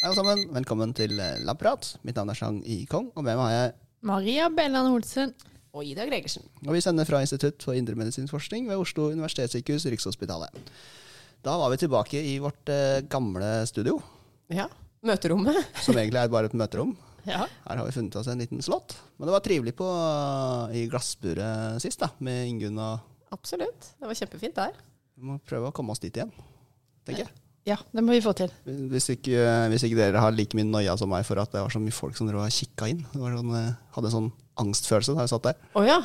[0.00, 1.12] Hei alle sammen, velkommen til
[1.44, 1.94] Labprat.
[2.06, 3.72] Mitt navn er Chang Yikong, og med meg har jeg
[4.08, 5.34] Maria Belland Olsen.
[5.76, 6.42] Og Ida Gregersen.
[6.66, 10.56] Og vi sender fra Institutt for indremedisinsk forskning ved Oslo universitetssykehus, Rikshospitalet.
[11.46, 14.00] Da var vi tilbake i vårt eh, gamle studio,
[14.50, 14.66] Ja.
[15.06, 15.56] Møterommet.
[15.80, 16.96] som egentlig er bare et møterom.
[17.28, 17.44] Ja.
[17.66, 18.96] Her har vi funnet oss en liten slott.
[19.18, 19.88] Men det var trivelig på,
[20.76, 23.92] i glassburet sist, da, med Ingunn og Absolutt.
[24.00, 24.74] Det var kjempefint der.
[25.14, 26.32] Vi må prøve å komme oss dit igjen,
[27.06, 27.30] tenker jeg.
[27.68, 28.50] ja, det må vi få til.
[28.90, 31.70] Hvis ikke, hvis ikke dere har like mye noia som meg for at det var
[31.70, 33.04] så mye folk som dere har kikka inn.
[33.12, 35.60] Det var sånn, eh, hadde en sånn angstfølelse da jeg satt der.
[35.78, 35.98] Å ja.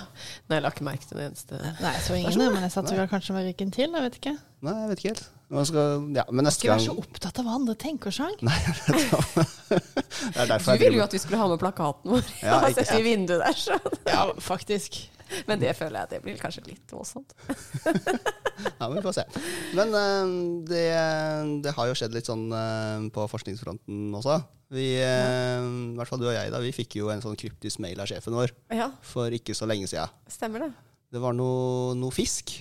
[0.46, 1.58] Nei, jeg la ikke merke til det eneste.
[1.64, 3.90] Nei, jeg så ingen, men jeg satt vel kanskje med ryggen til.
[3.90, 4.36] Jeg vet ikke.
[4.68, 5.26] Nei, jeg vet ikke helt.
[5.70, 8.38] Skal, ja, men neste Ikke vær gang så opptatt av hva andre tenker, Sjang.
[8.46, 10.05] Nei, jeg vet
[10.36, 12.32] Du ville jo at vi skulle ha med plakaten vår.
[12.44, 13.78] Ja, og sette i vinduet der, så.
[14.10, 14.98] Ja, faktisk.
[15.50, 17.34] Men det føler jeg at det blir kanskje litt voldsomt.
[18.56, 19.24] Ja, men vi får se.
[19.76, 20.30] Men eh,
[20.70, 20.84] det,
[21.66, 24.38] det har jo skjedd litt sånn eh, på forskningsfronten også.
[24.72, 27.82] Vi, eh, i hvert fall du og jeg, da, vi fikk jo en sånn kryptisk
[27.84, 30.08] mail av sjefen vår Ja, for ikke så lenge siden.
[30.32, 30.70] stemmer det.
[31.12, 32.56] Det var noe, noe fisk.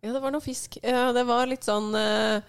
[0.00, 0.78] Ja, det var noe fisk.
[0.80, 2.40] Ja, det var litt sånn eh,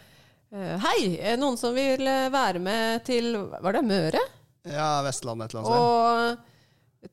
[0.55, 4.23] eh, Hei, noen som vil eh, være med til Var det Møre?
[4.69, 6.43] Ja, Vestlandet et eller annet sted.
[6.43, 6.53] Og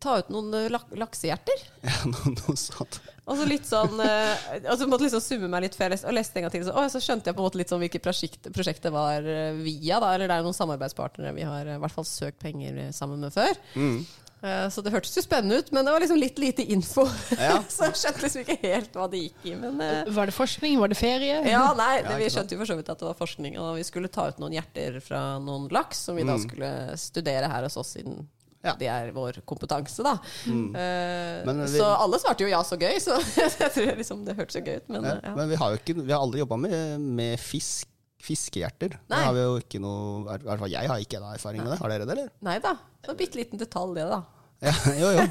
[0.01, 1.65] ta ut noen eh, lak laksehjerter?
[1.89, 3.01] Ja, noe, noe sånt.
[3.29, 6.17] Og så litt sånn eh, altså måtte liksom summe meg litt før jeg leste, og
[6.17, 6.65] leste en gang til.
[6.67, 9.27] Så, å, så skjønte jeg på en måte litt sånn hvilket prosjekt, prosjekt det var
[9.29, 10.01] eh, via.
[10.03, 13.23] Da, eller det er jo noen samarbeidspartnere vi har i hvert fall søkt penger sammen
[13.27, 13.61] med før.
[13.77, 14.01] Mm.
[14.43, 17.05] Eh, så det hørtes jo spennende ut, men det var liksom litt lite info.
[17.39, 17.61] Ja.
[17.71, 19.55] så jeg skjønte liksom ikke helt hva det gikk i.
[19.55, 20.77] Men eh, Var det forskning?
[20.83, 21.37] Var det ferie?
[21.47, 23.85] ja, nei, det, vi skjønte jo for så vidt at det var forskning, og vi
[23.87, 26.47] skulle ta ut noen hjerter fra noen laks, som vi da Mm.
[26.49, 28.27] skulle studere her hos oss siden
[28.65, 28.75] Ja.
[28.79, 30.17] det er vår kompetanse, da.
[30.47, 34.37] Eh, Men vi- Så alle svarte jo ja, så gøy, så jeg tror liksom det
[34.39, 34.89] hørtes så gøy ut.
[34.89, 35.35] Men Ja, ja.
[35.35, 37.89] Men vi har jo ikke, vi har aldri jobba med, med fisk,
[38.23, 38.89] fiskehjerter.
[38.95, 39.23] Det Nei.
[39.25, 41.79] har vi jo ikke noe, i hvert fall jeg har ikke erfaring med det.
[41.83, 42.29] Har dere det, eller?
[42.47, 42.77] Nei da.
[43.05, 44.21] Så bitte liten detalj, det, da.
[44.63, 45.25] Ja, jo, jo.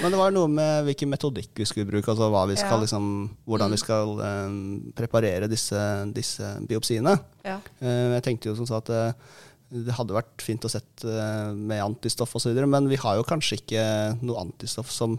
[0.00, 2.80] Men det var noe med hvilken metodikk vi skulle bruke, altså vi skal, Ja.
[2.86, 3.04] liksom,
[3.44, 4.56] hvordan vi skal um,
[4.96, 5.80] preparere disse,
[6.16, 7.18] disse biopsiene.
[7.44, 7.58] Ja.
[7.82, 9.38] Uh, jeg tenkte jo som sagt at uh,
[9.70, 13.60] det hadde vært fint å sett uh, med antistoff osv., men vi har jo kanskje
[13.60, 13.84] ikke
[14.24, 15.18] noe antistoff som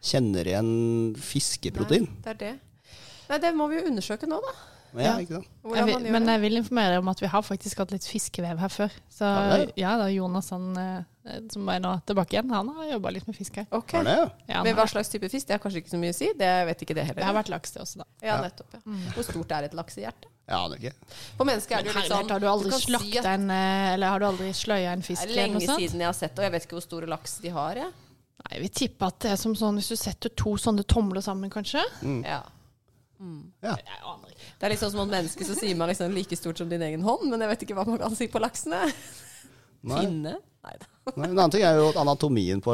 [0.00, 0.72] kjenner igjen
[1.20, 2.06] fiskeprotein.
[2.08, 2.56] Nei, det er det.
[3.30, 4.54] Nei, det må vi jo undersøke nå, da.
[4.94, 5.12] Ja, Ja.
[5.22, 5.46] ikke sant?
[5.76, 8.58] Jeg vil, men jeg vil informere deg om at vi har faktisk hatt litt fiskevev
[8.58, 8.90] her før.
[9.12, 9.74] Så ja, det?
[9.76, 13.56] da Jonas han, eh, som er nå tilbake igjen, han har jobba litt med fisk
[13.60, 13.66] her.
[13.70, 13.92] Ok.
[13.92, 14.24] Det, ja?
[14.48, 15.46] Ja, Men hva slags type fisk?
[15.46, 16.32] Det har kanskje ikke så mye å si.
[16.36, 17.20] Det vet ikke det heller.
[17.22, 18.08] Det har vært laks, det også, da.
[18.22, 18.74] Ja, nettopp.
[18.74, 18.98] Ja.
[19.14, 20.26] Hvor stort er et laksehjerte?
[20.50, 20.92] Jeg aner ikke.
[21.38, 23.92] På mennesket er det jo litt sånn har du aldri kan si at en eh,
[23.94, 25.22] Eller har du aldri sløya en Det fisk?
[25.22, 25.78] er eller noe lenge sånt?
[25.84, 27.74] siden jeg har sett det, og jeg vet ikke hvor store laks de har.
[27.84, 27.92] Jeg.
[28.50, 31.50] Nei, Vi tipper at det er som sånn hvis du setter to sånne tomler sammen,
[31.52, 31.84] kanskje.
[32.26, 32.40] Ja.
[33.62, 33.74] Ja.
[33.76, 34.46] Jeg aner ikke.
[34.60, 36.82] Det er litt sånn som om menneske, så sier man liksom like stort som din
[36.86, 38.86] egen hånd, men jeg vet ikke hva man kan si på laksene.
[39.90, 40.00] Nei.
[40.04, 40.34] Finne?
[40.64, 40.88] Nei da.
[41.16, 42.72] Nei, En annen ting er jo at anatomien på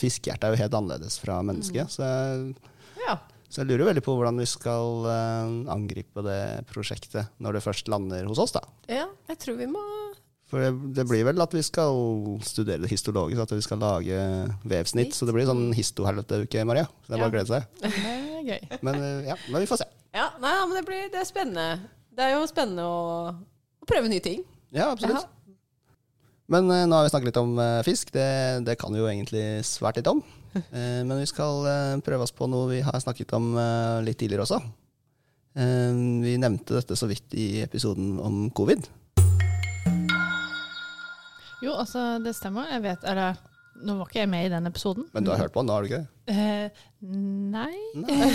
[0.00, 1.92] fiskehjertet er jo helt annerledes fra mennesket.
[1.94, 2.72] Så, jeg,
[3.06, 3.14] Ja.
[3.48, 6.40] så jeg lurer veldig på hvordan vi skal uh, angripe det
[6.70, 8.52] prosjektet når det først lander hos oss.
[8.58, 8.64] da.
[8.90, 9.84] ja, jeg tror vi må
[10.50, 11.94] For det, det blir vel at vi skal
[12.42, 14.18] studere det histologisk, at vi skal lage
[14.66, 15.14] vevsnitt.
[15.14, 16.88] Så det blir sånn histohelvete-uke, Maria.
[17.06, 18.29] Så det er bare å glede seg.
[18.40, 18.70] Er gøy.
[18.86, 19.88] Men eh, ja, men vi får se.
[20.16, 21.90] Ja, nei, men det, blir, det er spennende.
[22.10, 23.30] Det er jo spennende å,
[23.78, 24.40] å prøve nye ting.
[24.74, 25.28] Ja, absolutt.
[26.50, 28.10] Men uh, nå har vi snakket litt om uh, fisk.
[28.16, 28.26] Det,
[28.66, 30.18] det kan vi jo egentlig svært litt om.
[30.56, 31.62] Uh, men vi skal
[32.02, 33.52] prøve oss på noe vi har snakket om
[34.02, 34.58] litt tidligere også.
[35.58, 38.86] Eh, vi nevnte dette så vidt i episoden om covid.
[41.60, 42.70] Jo, altså, det stemmer.
[42.70, 43.36] Jeg vet Eller
[43.84, 45.06] nå var ikke jeg med i den episoden.
[45.14, 46.00] Men du har hørt på den, har du ikke?
[46.30, 47.76] Eh, nei.
[47.98, 48.16] Nei,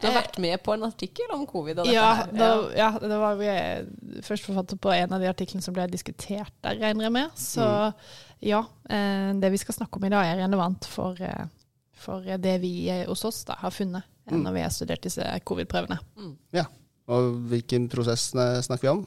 [0.00, 2.32] Du har vært med på en artikkel om covid og dette ja, her.
[2.36, 2.48] da,
[2.78, 6.80] ja, det var jeg først forfatter på en av de artiklene som ble diskutert der,
[6.82, 7.34] regner jeg med.
[7.38, 7.66] Så
[8.42, 11.46] ja, eh, det vi skal snakke om i dag er relevant for, eh,
[12.02, 14.44] for det vi eh, hos oss da, har funnet eh, Mm.
[14.46, 15.96] når vi har studert disse covid-prøvene.
[16.54, 16.62] Ja.
[17.10, 19.00] Og hvilken prosess eh, snakker vi om?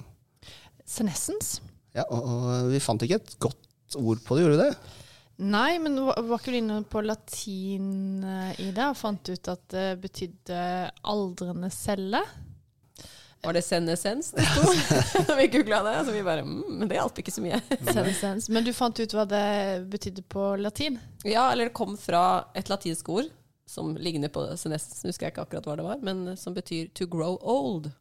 [0.85, 1.61] Senescens?
[1.95, 3.61] Ja, og, og vi fant ikke et godt
[3.95, 5.01] ord på det, gjorde du det?
[5.45, 9.49] Nei, men var, var ikke du inne på latin eh, i det og fant ut
[9.51, 10.59] at det betydde
[11.11, 12.21] aldrende celle?
[13.45, 14.63] Var det senesens det sto?
[15.27, 17.59] Når vi googla det, så vi bare mm, Men det hjalp ikke så mye.
[17.91, 18.47] senesens.
[18.49, 19.43] Men du fant ut hva det
[19.91, 20.97] betydde på latin?
[21.27, 22.23] Ja, eller det kom fra
[22.57, 23.29] et latinsk ord
[23.69, 27.07] som ligner på senesens, husker jeg ikke akkurat hva det var, men som betyr to
[27.09, 27.91] grow old.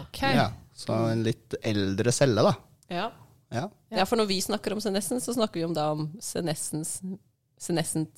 [0.00, 0.20] Ok.
[0.22, 2.52] Ja, Så en litt eldre celle, da.
[2.90, 3.06] Ja.
[3.54, 3.68] Ja.
[3.94, 6.96] ja, for når vi snakker om senescens, så snakker vi om da om senescens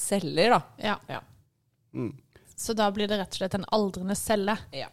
[0.00, 0.60] celler, da.
[0.82, 0.94] Ja.
[1.08, 1.20] Ja.
[1.94, 2.14] Mm.
[2.56, 4.56] Så da blir det rett og slett en aldrende celle.
[4.75, 4.88] Ja.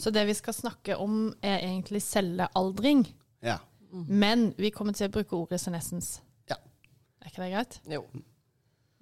[0.00, 3.04] Så det vi skal snakke om, er egentlig cellealdring.
[3.44, 3.58] Ja.
[3.92, 6.16] Men vi kommer til å bruke ordet senescens.
[6.50, 6.56] Ja.
[7.22, 7.76] Er ikke det greit?
[7.92, 8.00] Jo.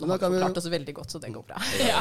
[0.03, 1.63] Nå har vi vi- forklart oss veldig godt, så det går bra.
[1.87, 2.01] Ja.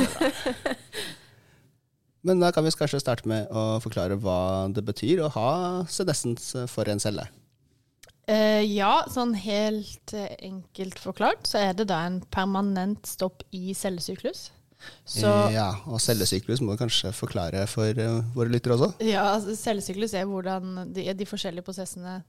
[2.23, 5.51] Men da kan vi kanskje starte med å forklare hva det betyr å ha
[5.89, 7.23] senescens for en celle.
[8.29, 13.73] Eh, ja, sånn helt uh, enkelt forklart så er det da en permanent stopp i
[13.77, 14.49] cellesyklus.
[15.05, 18.91] Så Ja, og cellesyklus må du kanskje forklare for uh, våre lyttere også.
[19.05, 22.21] ja, altså, cellesyklus er hvordan de, de forskjellige prosessene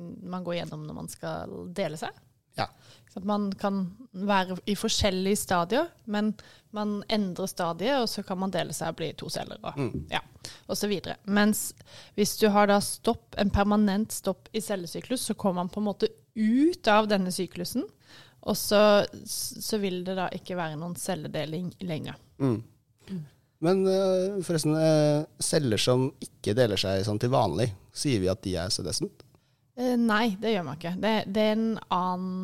[0.00, 2.14] man går gjennom når man skal dele seg.
[2.60, 2.68] Ja.
[3.10, 3.80] Så at man kan
[4.14, 6.28] være i forskjellige stadier, men
[6.76, 10.04] man endrer stadiet, og så kan man dele seg og bli to celler, og, Mm.
[10.12, 10.20] ja,
[10.68, 11.16] og så videre.
[11.26, 11.72] Mens
[12.14, 15.88] hvis du har da stopp, en permanent stopp i cellesyklus, så kommer man på en
[15.88, 16.08] måte
[16.38, 17.82] ut av denne syklusen,
[18.42, 22.14] og så, så vil det da ikke være noen celledeling lenger.
[22.38, 22.62] Mm.
[23.60, 28.40] Men eh, forresten, eh, celler som ikke deler seg sånn til vanlig, sier vi at
[28.46, 29.26] de er senescent?
[29.80, 30.94] Eh, nei, det gjør man ikke.
[31.00, 32.34] Det, det er en annen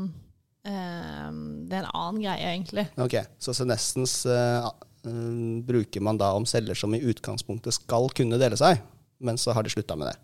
[0.65, 1.33] eh,
[1.69, 2.87] Det er en annen greie, egentlig.
[3.03, 4.71] Ok, så senestens uh,
[5.05, 8.81] eh, bruker man da om celler som i utgangspunktet skal kunne dele seg,
[9.21, 10.17] men så har de slutta med det.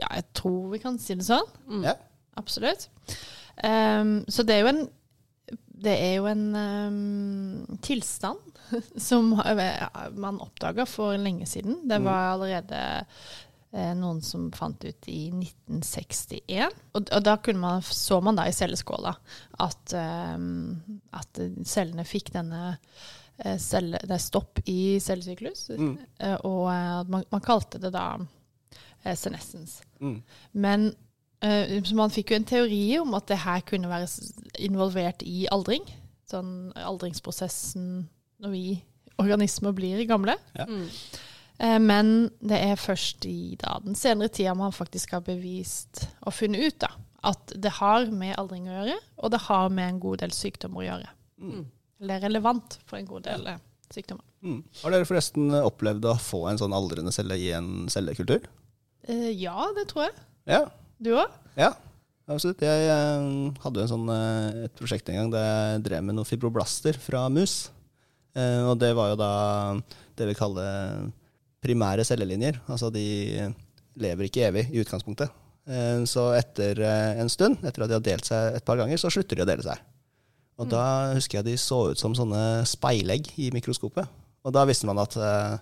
[0.00, 1.46] Ja, jeg tror vi kan si det sånn.
[1.70, 1.86] Mm.
[1.86, 1.94] Ja.
[2.34, 2.88] Absolutt.
[3.62, 4.84] Um, så det er jo en
[5.84, 8.40] det er jo en um, tilstand
[9.08, 9.84] som eh,
[10.16, 11.82] man oppdaga for lenge siden.
[11.88, 13.24] Det var allerede eh,
[13.74, 16.74] noen som fant ut i 1961.
[16.94, 19.14] Og, og da kunne man, så man da i celleskåla
[19.64, 20.76] at, ehm,
[21.16, 22.76] at cellene fikk denne
[23.42, 25.66] eh, celle, det er stopp i cellesyklus.
[25.74, 25.96] Mm.
[26.18, 29.80] Eh, og eh, at man, man kalte det da eh, senescens.
[30.00, 30.16] Mm.
[30.52, 30.88] Men
[31.44, 34.08] eh, så man fikk jo en teori om at det her kunne være
[34.62, 35.86] involvert i aldring.
[36.30, 38.06] Sånn aldringsprosessen
[38.42, 38.66] når vi
[39.20, 40.36] organismer blir gamle.
[40.56, 40.66] Ja.
[40.68, 40.88] Mm.
[41.62, 46.34] Eh, men det er først i da, den senere tida man faktisk har bevist og
[46.34, 46.90] funnet ut da,
[47.30, 50.82] at det har med aldring å gjøre, og det har med en god del sykdommer
[50.82, 51.12] å gjøre.
[51.44, 51.62] Mm.
[52.02, 53.62] Eller er relevant for en god del eh,
[53.94, 54.24] sykdommer.
[54.44, 54.60] Mm.
[54.82, 58.44] Har dere forresten opplevd å få en sånn aldrende celle i en cellekultur?
[59.08, 60.14] Eh, ja, det tror jeg.
[60.50, 60.62] Ja,
[60.98, 61.32] Du òg?
[61.60, 61.72] ja.
[62.24, 62.62] Absolutt.
[62.64, 63.24] Jeg jeg
[63.60, 67.26] hadde en sånn, eh, et prosjekt en gang der jeg drev med noen fibroblaster fra
[67.28, 67.66] mus.
[68.32, 69.28] Eh, og det var jo da
[70.16, 71.10] det vi kaller
[71.64, 72.60] primære cellelinjer.
[72.70, 73.04] Altså de
[74.00, 75.32] lever ikke evig i utgangspunktet.
[75.66, 79.00] Eh, så etter eh, en stund, etter at de har delt seg et par ganger,
[79.00, 79.80] så slutter de å dele seg.
[80.60, 80.84] Og da
[81.16, 84.06] husker jeg de så ut som sånne speilegg i mikroskopet.
[84.44, 85.54] Og da visste man at eh,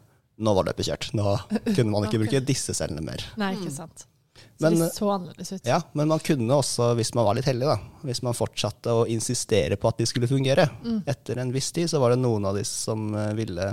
[0.42, 1.12] nå var løpet kjørt.
[1.16, 1.36] Nå
[1.76, 3.22] kunne man ikke bruke disse cellene mer.
[3.40, 3.62] Nei, Mm.
[3.62, 4.08] ikke sant.
[4.58, 5.66] Så Men- de så annerledes ut.
[5.68, 7.76] Ja, men man kunne også, hvis man var litt heldig, da,
[8.06, 10.64] hvis man fortsatte å insistere på at de skulle fungere.
[11.08, 13.70] Etter en viss tid så var det noen av de som ville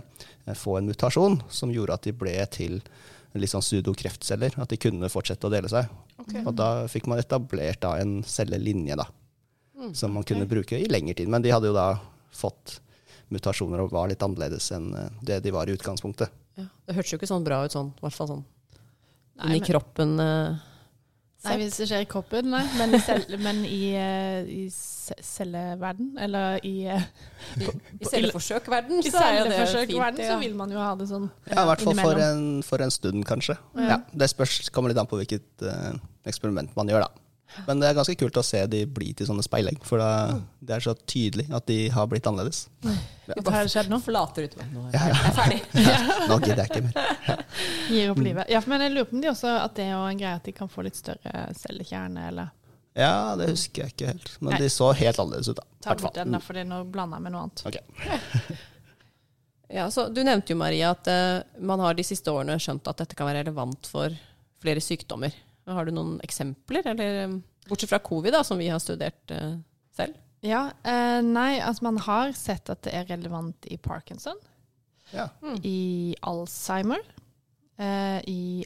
[0.58, 2.82] få en mutasjon som gjorde at de ble til
[3.38, 5.86] litt sånn pseudokreftceller, at de kunne fortsette å dele seg.
[6.20, 6.42] Okay.
[6.46, 9.06] Og da fikk man etablert da en cellelinje da,
[9.80, 9.94] Mm.
[9.96, 11.30] som man kunne bruke i lengre tid.
[11.30, 12.00] Men de hadde jo da
[12.36, 12.80] fått
[13.32, 16.30] mutasjoner og var litt annerledes enn eh, det de var i utgangspunktet.
[16.58, 16.66] Ja.
[16.86, 18.44] Det hørtes jo ikke sånn bra ut sånn, i hvert fall sånn
[19.46, 20.20] inni kroppen.
[20.20, 20.58] eh,
[21.40, 22.66] Nei, hvis det skjer i kroppen, nei.
[22.76, 27.06] Men i, celle, men i, eh, i celleverden, eller i, eh,
[27.96, 29.94] I celleforsøkverden så er det fint.
[29.94, 30.20] fint.
[30.28, 31.30] så vil man jo ha det sånn.
[31.48, 33.56] Ja, i hvert fall for en, for en stund, kanskje.
[33.80, 33.88] Ja.
[33.96, 35.96] Ja, det spørs, kommer litt an på hvilket uh,
[36.28, 37.29] eksperiment man gjør, da.
[37.68, 40.76] Men det er ganske kult å se de bli til sånne speilegg, for da, det
[40.76, 42.68] er så tydelig at de har blitt annerledes.
[42.84, 44.00] Hva har det skjedd nå?
[44.00, 44.70] ut utover.
[44.74, 45.60] Nå er jeg, er ferdig.
[46.30, 47.44] Nå gidder jeg ikke mer.
[47.90, 48.54] Gir opp livet.
[48.54, 50.56] Ja, men jeg lurer på om de også at det er en greie at de
[50.56, 52.56] kan få litt større cellekjerne, eller
[52.98, 54.34] Ja, det husker jeg ikke helt.
[54.40, 54.64] Men Nei.
[54.66, 55.68] de så helt annerledes ut, da.
[55.86, 57.66] ta bort den, da, for det er noe blanda med noe annet.
[57.70, 58.60] Okay.
[59.70, 63.04] Ja, så Du nevnte jo Maria at uh, man har de siste årene skjønt at
[63.04, 64.16] dette kan være relevant for
[64.64, 65.36] flere sykdommer.
[65.70, 66.86] Har du noen eksempler?
[66.94, 67.38] Eller, eh,
[67.70, 69.56] bortsett fra covid, da, som vi har studert uh,
[69.96, 70.16] selv.
[70.42, 74.38] Ja, eh, nei, altså man har sett at det er relevant i parkinson,
[75.12, 75.28] Ja.
[75.64, 77.02] i Alzheimer,
[77.78, 78.66] eh, i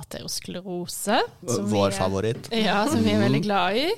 [0.00, 1.20] aterosklerose.
[1.46, 2.48] som Vår er- favoritt.
[2.52, 3.88] Ja, som vi er veldig glad i.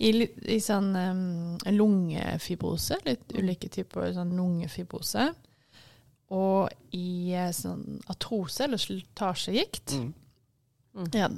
[0.00, 0.10] I,
[0.56, 5.26] i sånn um, lungefibrose, litt ulike typer sånn lungefibrose.
[6.30, 9.96] Og i sånn artrose, eller slitasjegikt.
[9.98, 11.08] Mm.
[11.14, 11.28] Ja,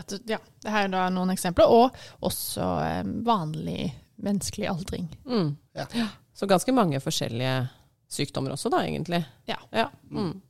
[0.00, 1.70] og, ja, det her er da noen eksempler.
[1.70, 3.90] Og også eh, vanlig
[4.22, 5.10] menneskelig aldring.
[5.26, 5.52] Mm.
[5.76, 5.86] Ja.
[6.34, 7.66] Så ganske mange forskjellige
[8.12, 9.22] sykdommer også, da, egentlig.
[9.48, 9.58] Ja.
[9.70, 9.88] Ja.
[10.10, 10.40] Mm.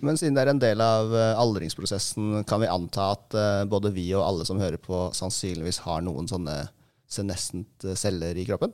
[0.00, 3.92] Men siden det er en del av eh, aldringsprosessen, kan vi anta at eh, både
[3.94, 6.62] vi og alle som hører på, sannsynligvis har noen sånne
[7.10, 8.72] senescent celler i kroppen?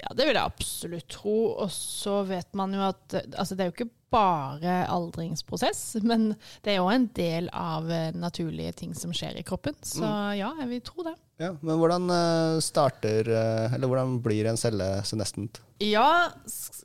[0.00, 1.38] Ja, det vil jeg absolutt tro.
[1.64, 6.32] Og så vet man jo at altså det er jo ikke bare aldringsprosess, men
[6.64, 9.76] det er jo en del av eh, naturlige ting som skjer i kroppen.
[9.86, 10.02] Så
[10.34, 11.14] ja, jeg vil tro det.
[11.40, 15.62] Ja, Men hvordan eh, starter eh, Eller hvordan blir en celle senescent?
[15.80, 16.26] Ja,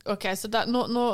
[0.08, 1.08] OK, så da, nå, nå,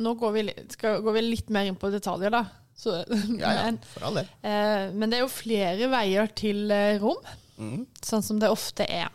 [0.00, 2.46] nå går, vi, skal, går vi litt mer inn på detaljer, da.
[2.76, 2.94] Så,
[3.36, 4.30] Ja, ja, men, for all del.
[4.46, 6.70] eh, men det er jo flere veier til
[7.02, 7.20] rom.
[7.58, 7.84] mm.
[8.04, 9.10] sånn som det ofte er.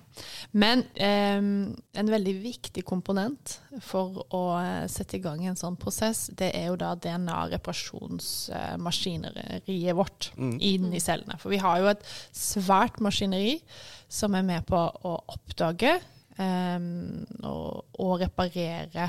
[0.51, 6.30] Men eh, en veldig viktig komponent for å eh, sette i gang en sånn prosess,
[6.38, 11.38] det er jo da DNA-reparasjonsmaskineriet vårt inn i cellene.
[11.41, 12.03] For vi har jo et
[12.36, 13.56] svært maskineri
[14.12, 16.80] som er med på å oppdage eh,
[17.48, 19.06] og, og reparere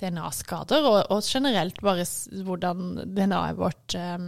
[0.00, 2.04] DNA-skader, og, og generelt bare
[2.44, 2.78] hvordan
[3.16, 4.18] DNA-et vårt eh,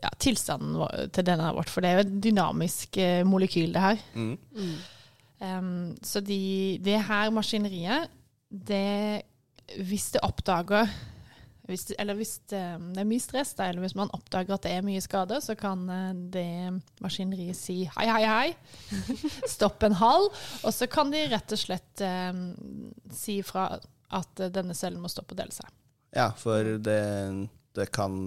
[0.00, 0.80] ja, tilstanden
[1.12, 4.02] til DNA-et vårt, for det er jo et dynamisk eh, molekyl, det her.
[4.14, 4.74] Mhm.
[5.42, 8.10] Um, så de, det her maskineriet,
[8.46, 9.22] det
[9.74, 10.86] Hvis det oppdager
[11.66, 12.62] hvis det, Eller hvis det,
[12.94, 15.54] det er mye stress, da, eller hvis man oppdager at det er mye skade, så
[15.58, 16.46] kan eh, det
[17.02, 19.00] maskineriet si hei, hei, hei.
[19.54, 20.28] Stopp en hal.
[20.62, 22.42] Og så kan de rett og slett um,
[23.14, 23.68] si fra
[24.12, 25.70] at denne cellen må stoppe å dele seg.
[26.12, 27.02] Ja, for det,
[27.78, 28.18] det kan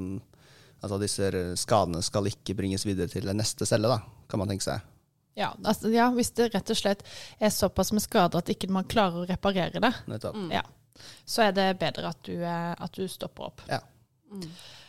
[0.85, 4.67] Altså disse skadene skal ikke bringes videre til den neste celle, da, kan man tenke
[4.67, 4.83] seg.
[5.35, 7.01] Ja, altså, ja, hvis det rett og slett
[7.43, 10.47] er såpass med skader at ikke man klarer å reparere det, mm.
[10.53, 10.61] ja,
[11.27, 13.65] så er det bedre at du, eh, at du stopper opp.
[13.67, 13.81] Ja.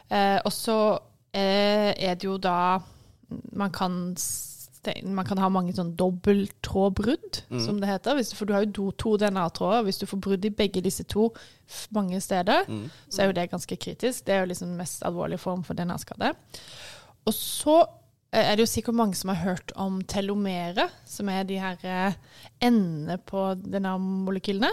[0.07, 0.77] Eh, og så
[1.35, 2.79] eh, er det jo da
[3.59, 4.15] man kan,
[4.87, 8.15] ste- man kan ha mange sånn dobbelttrådbrudd, som det heter.
[8.17, 9.85] Hvis, for du har jo to DNA-tråder.
[9.87, 11.33] Hvis du får brudd i begge disse to
[11.93, 12.65] mange steder,
[13.11, 14.25] så er jo det ganske kritisk.
[14.27, 16.33] Det er jo liksom den mest alvorlige form for DNA-skade.
[17.27, 17.81] Og så
[18.33, 21.77] eh, er det jo sikkert mange som har hørt om telomere, som er de her
[21.85, 22.15] eh,
[22.63, 24.71] endene på DNA-molekylene.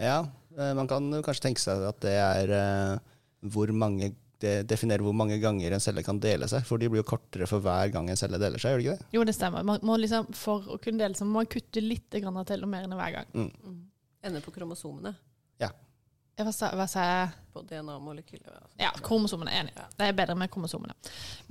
[0.00, 0.22] Ja,
[0.58, 3.00] eh, man kan kanskje tenke seg at det er
[3.42, 7.00] hvor mange det definerer hvor mange ganger en celle kan dele seg, for de blir
[7.02, 9.08] jo kortere for hver gang en celle deler seg, gjør det ikke det?
[9.16, 9.66] Jo, det stemmer.
[9.66, 12.98] Man må liksom, for å kunne dele seg, må man kutte litt grann av telomerene
[12.98, 13.46] hver gang.
[14.22, 15.14] Ender på kromosomene.
[15.62, 15.70] Ja,
[16.42, 17.32] Hva sa, hva sa jeg?
[17.54, 18.76] På DNA-molekylet.
[18.80, 19.52] Ja, kromosomene.
[19.62, 19.74] Enig.
[19.98, 20.94] Det er bedre med kromosomene.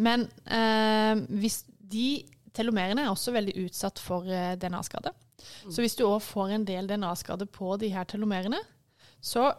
[0.01, 2.07] Men eh, hvis de
[2.55, 5.13] telomerene er også veldig utsatt for eh, DNA-skade.
[5.71, 8.60] Så hvis du òg får en del DNA-skade på de her telomerene,
[9.21, 9.51] så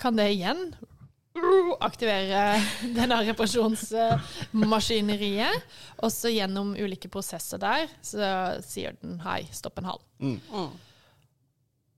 [0.00, 0.70] kan det igjen
[1.80, 2.60] aktivere
[2.96, 5.62] denne reparasjonsmaskineriet.
[6.02, 8.18] Og så gjennom ulike prosesser der, så
[8.64, 10.00] sier den hei, stopp en hal.
[10.22, 10.40] Mm.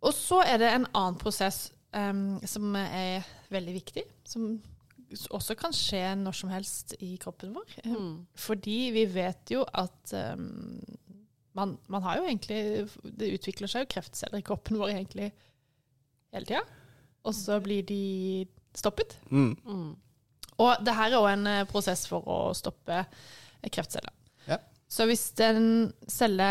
[0.01, 1.59] Og så er det en annen prosess
[1.93, 3.23] um, som er
[3.53, 4.63] veldig viktig, som
[5.35, 7.69] også kan skje når som helst i kroppen vår.
[7.85, 8.27] Mm.
[8.39, 10.81] Fordi vi vet jo at um,
[11.59, 12.61] man, man har jo egentlig
[13.19, 15.29] Det utvikler seg jo kreftceller i kroppen vår egentlig
[16.31, 16.63] hele tida.
[17.27, 18.47] Og så blir de
[18.77, 19.17] stoppet.
[19.31, 19.57] Mm.
[19.67, 19.97] Mm.
[20.61, 24.13] Og det her er òg en eh, prosess for å stoppe eh, kreftceller.
[24.47, 24.57] Ja.
[24.91, 26.49] Så hvis en celle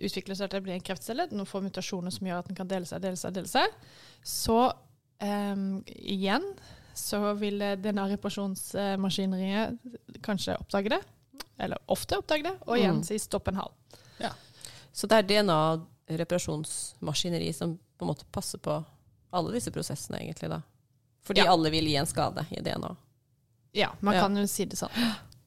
[0.00, 2.68] utvikler seg til å bli en kreftcelle, den får mutasjoner som gjør at den kan
[2.68, 3.66] dele seg, dele seg, dele seg,
[4.24, 4.58] så
[5.20, 6.44] um, igjen
[6.96, 9.68] så vil eh, denne reparasjonsmaskineriet
[10.24, 11.02] kanskje oppdage det,
[11.60, 13.04] eller ofte oppdage det, og igjen Mm.
[13.04, 13.72] si stopp en hal.
[14.92, 18.72] Så det er DNA-reparasjonsmaskineri som på en måte passer på
[19.30, 20.58] alle disse prosessene, egentlig, da.
[21.26, 21.52] Fordi Ja.
[21.52, 22.96] alle vil gi en skade i DNA.
[23.74, 24.20] Ja, man Ja.
[24.22, 24.90] kan jo si det sånn.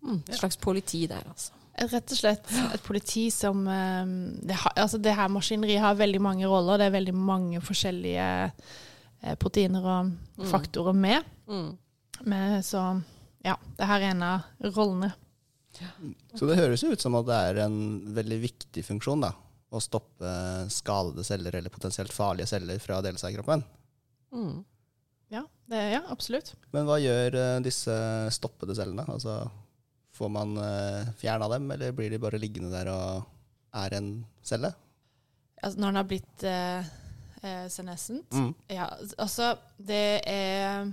[0.03, 0.21] Mm.
[0.29, 1.51] Et slags politi der, altså.
[1.79, 4.05] Rett og slett et politi som eh,
[4.45, 6.77] det, har, altså det her maskineriet har veldig mange roller.
[6.77, 8.51] Det er veldig mange forskjellige
[9.23, 10.49] eh, proteiner og Mm.
[10.51, 11.23] faktorer med.
[11.47, 11.77] Mm.
[12.25, 12.61] med.
[12.63, 13.03] Så
[13.43, 15.13] ja, det her er en av rollene.
[16.35, 19.31] Så det høres jo ut som at det er en veldig viktig funksjon, da.
[19.73, 23.63] Å stoppe skadede celler eller potensielt farlige celler fra å dele seg i kroppen.
[24.33, 24.63] Mm.
[25.63, 26.53] Ja, det, ja absolutt.
[26.75, 27.95] Men hva gjør eh, disse
[28.35, 29.05] stoppede cellene?
[29.09, 29.41] Altså,
[30.13, 33.23] får man uh, fjerna dem, eller blir de bare liggende der og
[33.73, 34.11] er en
[34.45, 34.73] celle?
[35.63, 36.91] Altså, når den har blitt eh,
[37.43, 38.53] eh, senescent Mm.
[38.69, 40.91] Ja, altså det er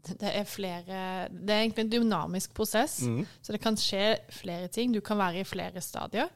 [0.00, 3.02] det er flere Det er egentlig en dynamisk prosess.
[3.02, 3.26] Mm.
[3.42, 4.94] Så det kan skje flere ting.
[4.94, 6.28] Du kan være i flere stadier.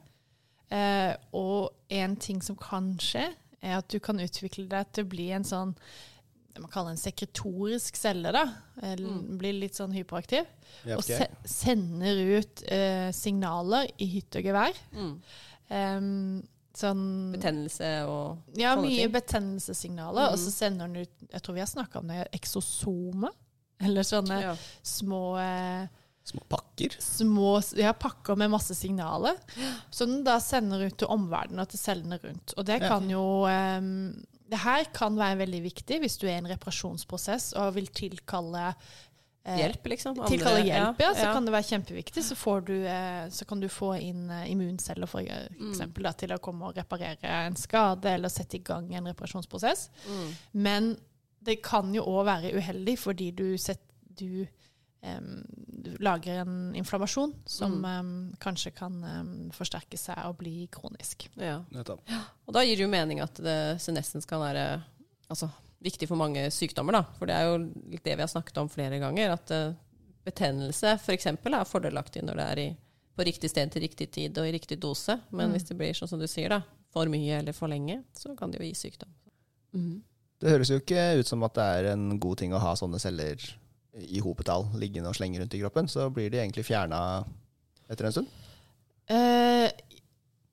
[0.71, 3.25] Eh, og en ting som kan skje,
[3.61, 5.73] er at du kan utvikle deg til å bli en sånn
[6.55, 8.31] det man kaller en sekretorisk celle.
[8.31, 8.45] da.
[8.81, 9.37] Mm.
[9.41, 10.45] Blir litt sånn hyperaktiv.
[10.87, 14.77] Ja, Og se sender ut eh, signaler i hytt og gevær.
[14.95, 15.13] Mm.
[15.69, 16.43] Um,
[16.75, 20.29] sånn Betennelse og Ja, mye betennelsessignaler.
[20.29, 20.31] Mm.
[20.33, 20.55] Og så Mhm.
[20.55, 23.31] sender den ut Jeg tror vi har snakka om det, eksosomer.
[23.81, 24.55] Eller sånne ja.
[24.83, 25.87] små eh,
[26.25, 26.89] Små pakker.
[26.99, 29.35] små ja, pakker med masse signaler,
[29.91, 32.53] som den da sender ut til omverdenen og til cellene rundt.
[32.57, 36.41] Og det kan jo um, Det her kan være veldig viktig hvis du er i
[36.43, 38.67] en reparasjonsprosess og vil tilkalle
[39.45, 40.13] eh, Hjelp, liksom?
[40.19, 41.31] Andre- Tilkalle hjelp, ja, så ja.
[41.33, 42.23] kan det være kjempeviktig.
[42.27, 46.03] Så, får du, eh, så kan du få inn eh, immunceller for Mm.
[46.03, 49.89] da, til å komme og reparere en skade eller sette i gang en reparasjonsprosess.
[50.09, 50.29] Mm.
[50.53, 50.91] Men
[51.45, 53.81] det kan jo òg være uheldig fordi du, set,
[54.17, 54.45] du
[55.99, 57.99] lager en inflammasjon som Mm.
[57.99, 61.27] um, kanskje kan um, forsterke seg og bli kronisk.
[61.37, 61.59] Ja.
[61.71, 62.01] Nettopp.
[62.47, 64.83] Og da gir det jo mening at det, senescens kan være
[65.29, 65.49] altså,
[65.83, 66.91] viktig for mange sykdommer.
[66.97, 67.03] Da.
[67.19, 67.57] For det er jo
[67.91, 69.35] litt det vi har snakket om flere ganger.
[69.37, 69.73] At uh,
[70.25, 71.27] betennelse f.eks.
[71.27, 72.69] er fordelaktig når det er i,
[73.15, 75.19] på riktig sted til riktig tid og i riktig dose.
[75.31, 75.53] Men Mm.
[75.55, 78.51] hvis det blir sånn som du sier, da, for mye eller for lenge, så kan
[78.51, 79.09] det jo gi sykdom.
[79.75, 80.01] Mm.
[80.39, 82.99] Det høres jo ikke ut som at det er en god ting å ha sånne
[82.99, 83.39] celler
[84.03, 85.89] i hopetall liggende og slenge rundt i kroppen.
[85.91, 86.99] Så blir de egentlig fjerna
[87.89, 88.31] etter en stund.
[89.11, 89.69] Uh,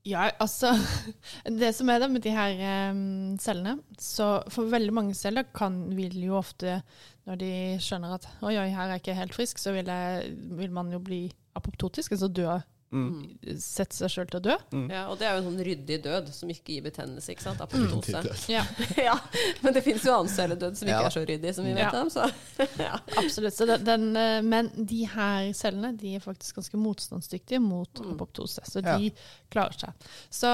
[0.05, 0.75] ja, altså
[1.61, 5.79] Det som er det med de her um, cellene Så for veldig mange celler kan,
[5.97, 6.81] vil jo ofte,
[7.25, 10.35] når de skjønner at oi, oi, her er jeg ikke helt frisk, så vil, jeg,
[10.59, 11.25] vil man jo bli
[11.57, 12.59] apoptotisk, altså dø,
[12.93, 13.39] Mm.
[13.59, 14.57] sette seg sjøl til å dø.
[14.77, 14.85] Mm.
[14.93, 17.61] Ja, og det er jo en sånn ryddig død som ikke gir betennelse, ikke sant?
[17.65, 18.21] Apoptose.
[18.53, 18.65] Ja,
[19.09, 19.15] ja,
[19.63, 21.07] men det finnes jo annen celledød som ikke Ja.
[21.09, 22.27] er så ryddig som vi vet om, så
[22.87, 22.99] ja.
[23.17, 23.55] absolutt.
[23.57, 28.13] Så den, den, eh, men de her cellene de er faktisk ganske motstandsdyktige mot Mm.
[28.15, 28.99] apoptose, så Ja.
[28.99, 29.11] de
[29.51, 29.93] klarer seg.
[30.31, 30.53] Så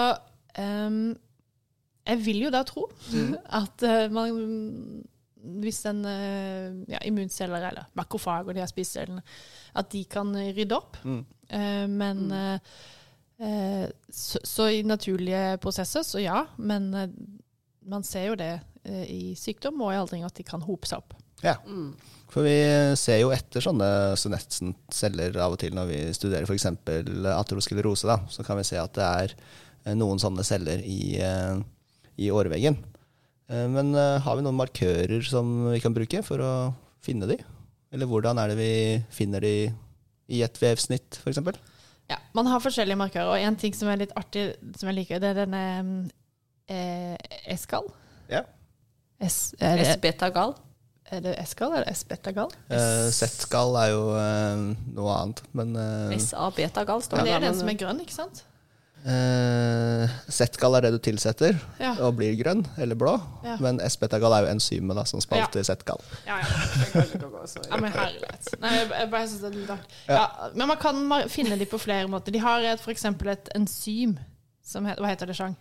[0.58, 1.16] um,
[2.06, 3.34] jeg vil jo da tro Mm.
[3.62, 5.04] at uh, man
[5.62, 9.22] hvis en uh, ja, immunceller eller makrofag og de her spisecellene,
[9.78, 10.96] at de kan rydde opp.
[11.04, 11.20] Mm.
[11.50, 12.32] Eh, men Mm.
[12.34, 12.58] eh,
[13.46, 16.42] eh, så, så i naturlige prosesser, så ja.
[16.58, 17.08] Men eh,
[17.88, 18.50] man ser jo det
[18.84, 21.14] eh, i sykdom og i aldring at de kan hope seg opp.
[21.44, 21.54] Ja.
[21.66, 21.92] Mm.
[22.28, 22.56] For vi
[22.98, 23.86] ser jo etter sånne
[24.18, 26.66] senescent-celler av og til når vi studerer f.eks.
[27.38, 28.08] aterosklerose.
[28.10, 29.34] Da, så kan vi se at det er
[29.86, 31.56] eh, noen sånne celler i, eh,
[32.20, 32.76] i åreveggen.
[33.48, 36.52] Eh, Men eh, har vi noen markører som vi kan bruke for å
[37.04, 37.38] finne de?
[37.94, 38.72] Eller hvordan er det vi
[39.14, 39.54] finner de
[40.28, 41.40] i et vevsnitt, f.eks.?
[42.08, 45.20] Ja, man har forskjellige markører, og en ting som er litt artig, som jeg liker,
[45.20, 45.62] det er denne
[46.68, 47.16] eh,
[47.52, 47.88] Eskal.
[48.32, 48.44] Ja.
[49.18, 50.54] Er, S-beta-gal.
[51.10, 52.52] er det Escal eller S-betagal?
[52.70, 54.62] Eh, er jo eh,
[54.94, 57.34] noe annet, men eh, SA-beta-gal står det det.
[57.36, 58.44] er den som er grønn, ikke sant?
[59.04, 61.94] Eh, Z-skall er det du tilsetter Ja.
[62.04, 63.14] og blir grønn eller blå.
[63.44, 63.56] Ja.
[63.62, 66.02] Men S-betagal er jo enzymet da, som spalter Z-skall.
[66.26, 67.04] Ja, ja.
[67.70, 68.52] ja men herlighet.
[68.62, 70.02] Nei, jeg, bare synes det er litt artig.
[70.08, 72.34] Ja, men man kan finne de på flere måter.
[72.34, 72.84] De har f.eks.
[72.84, 74.18] for eksempel et enzym
[74.68, 75.56] som heter Hva heter det, Sjang?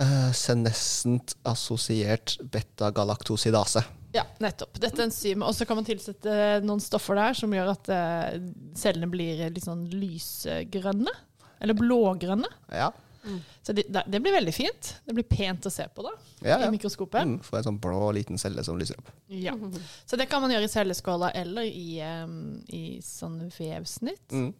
[0.00, 3.84] Uh, senescent assosiert beta-galaktosidase.
[4.14, 4.78] Ja, nettopp.
[4.82, 5.46] Dette enzymet.
[5.46, 6.32] Og så kan man tilsette
[6.64, 8.38] noen stoffer der som gjør at eh,
[8.78, 11.12] cellene blir litt sånn lysgrønne.
[11.60, 12.50] Eller blågrønne.
[12.72, 12.90] Ja.
[13.62, 14.96] Så det, det blir veldig fint.
[15.04, 17.26] Det blir pent å se på da, ja, i mikroskopet.
[17.28, 19.10] Mm, Får en sånn blå liten celle som lyser opp.
[19.28, 19.52] Ja.
[20.08, 24.32] Så det kan man gjøre i celleskåla eller i, um, i sånn vevsnitt.
[24.32, 24.54] Mm.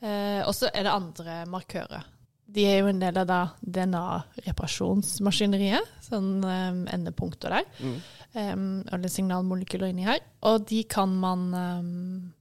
[0.00, 2.02] Eh, og så er det andre markører.
[2.50, 3.26] De er jo en del av
[3.60, 5.86] DNA-reparasjonsmaskineriet.
[6.02, 7.64] Sånn um, endepunkter der.
[7.78, 7.98] Mm.
[8.34, 10.18] Um, eller signalmolekyler inni her.
[10.48, 12.32] Og de kan man um,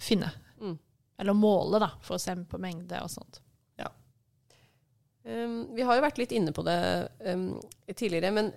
[0.00, 0.30] finne.
[1.22, 3.38] Eller måle, da, for å se på mengde og sånt.
[5.24, 6.74] Um, vi har jo vært litt inne på det
[7.30, 7.52] um,
[7.94, 8.48] tidligere, men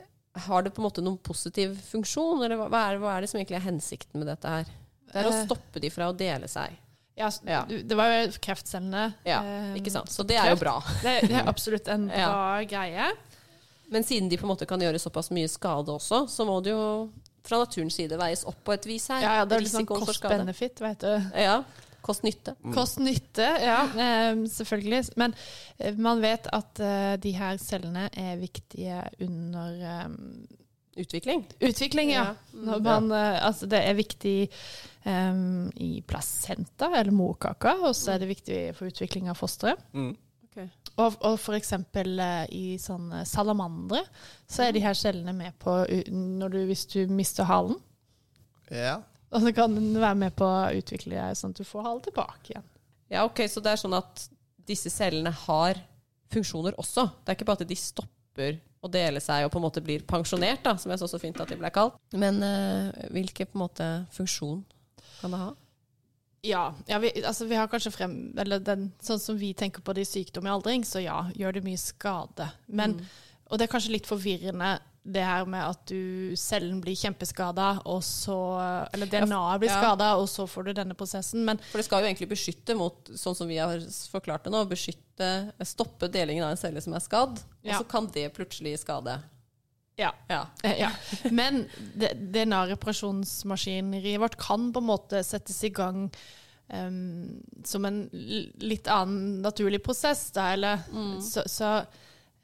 [0.47, 2.41] har det på en måte noen positiv funksjon?
[2.41, 4.71] Eller hva, er, hva er det som egentlig er hensikten med dette her?
[5.11, 5.43] Det er å Eh.
[5.45, 6.73] stoppe de fra å dele seg.
[7.15, 7.61] Ja, Ja.
[7.69, 9.03] Det var jo kreftcellene.
[9.29, 9.43] Ja,
[9.77, 10.09] ikke sant?
[10.11, 10.79] Så det er jo bra.
[11.05, 12.31] Det, det er absolutt en Ja.
[12.33, 13.11] bra greie.
[13.93, 16.73] Men siden de på en måte kan gjøre såpass mye skade også, så må det
[16.73, 17.11] jo
[17.45, 19.21] fra naturens side veies opp på et vis her.
[19.21, 21.13] Ja, ja, det er litt sånn Risikoen cost-benefit, vet du.
[21.45, 21.59] Ja,
[22.05, 22.53] kost-nytte.
[22.75, 25.03] Kost-nytte, ja, eh, selvfølgelig.
[25.21, 25.33] Men
[25.79, 30.13] eh, man vet at eh, de her cellene er viktige under eh,
[30.95, 31.41] Utvikling.
[31.59, 32.21] utvikling, ja.
[32.23, 32.35] Ja.
[32.53, 32.59] Mm.
[32.69, 34.35] Når man, eh, altså det er viktig
[35.03, 39.81] um, i placenta, eller morkaka, og så er det viktig for utvikling av fosteret.
[39.91, 40.13] Mm.
[40.95, 44.05] Og, og eksempel eh, i sånne salamandre,
[44.47, 47.75] så er de her cellene med på u- når du, hvis du mister halen.
[48.71, 49.01] Ja.
[49.35, 52.03] Og så kan den være med på å utvikle deg sånn at du får halen
[52.05, 52.67] tilbake igjen.
[53.11, 54.23] Ja, ok, så det er sånn at
[54.65, 55.81] disse cellene har
[56.33, 57.03] funksjoner også.
[57.21, 60.05] Det er ikke bare at de stopper å dele seg og på en måte blir
[60.07, 61.99] pensjonert, da, som jeg så så fint at de ble kalt.
[62.15, 64.63] Men eh, hvilken på en måte funksjon
[65.19, 65.51] kan det ha?
[66.45, 69.95] Ja, ja vi, altså vi har kanskje frem Eller den, sånn som vi tenker på
[69.97, 72.51] det i sykdom i aldring, så ja, gjør det mye skade.
[72.67, 73.07] Men, Mm.
[73.45, 74.71] Og det er kanskje litt forvirrende
[75.05, 78.35] det her med at du cellen blir kjempeskada, og så
[78.93, 79.77] Eller DNA-et blir Ja.
[79.81, 81.45] skada, og så får du denne prosessen.
[81.45, 83.77] Men For det skal jo egentlig beskytte mot, sånn som vi har
[84.11, 85.29] forklart det nå, beskytte,
[85.63, 87.77] stoppe delingen av en celle som er skadd, Ja.
[87.77, 89.21] og så kan det plutselig skade.
[89.97, 90.11] ja.
[90.29, 90.45] Ja.
[90.63, 90.89] Ja.
[91.31, 91.67] Men
[92.83, 96.09] DNA-reparasjonsmaskineriet vårt kan på en måte settes i gang
[96.73, 98.09] um, som en
[98.59, 100.81] litt annen naturlig prosess, da, eller
[101.21, 101.85] Så, så em,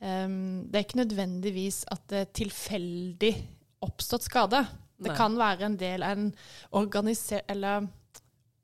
[0.01, 3.33] det er ikke nødvendigvis at det er tilfeldig
[3.85, 4.63] oppstått skade.
[5.01, 5.17] Det Nei.
[5.17, 6.27] kan være en del av en
[6.77, 7.87] organisert Eller